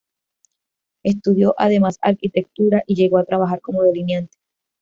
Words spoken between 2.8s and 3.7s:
y llegó a trabajar